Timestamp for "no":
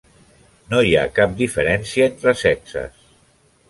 0.71-0.79